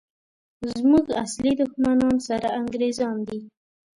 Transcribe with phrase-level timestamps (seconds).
[0.77, 3.39] زموږ اصلي دښمنان سره انګریزان دي!